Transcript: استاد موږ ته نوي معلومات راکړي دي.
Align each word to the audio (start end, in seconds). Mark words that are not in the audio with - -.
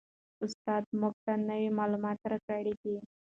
استاد 0.45 0.83
موږ 0.99 1.13
ته 1.25 1.33
نوي 1.49 1.69
معلومات 1.79 2.19
راکړي 2.31 2.73
دي. 2.81 2.95